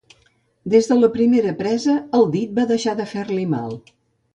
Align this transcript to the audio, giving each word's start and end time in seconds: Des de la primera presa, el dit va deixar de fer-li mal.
Des 0.75 0.89
de 0.91 0.97
la 1.01 1.11
primera 1.19 1.53
presa, 1.61 2.01
el 2.21 2.29
dit 2.39 2.59
va 2.59 2.69
deixar 2.77 3.01
de 3.05 3.11
fer-li 3.17 3.51
mal. 3.59 3.83